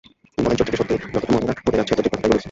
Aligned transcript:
তিনি 0.33 0.41
বলেন 0.45 0.57
"চরিত্রটি 0.59 0.79
সত্যিই 0.79 0.99
যতই 1.13 1.31
মজাদার 1.33 1.57
হতে 1.65 1.77
যাচ্ছে 1.79 1.93
ঠিক 1.95 1.99
ততটাই 2.03 2.11
গড়ে 2.21 2.27
উঠছে"। 2.27 2.39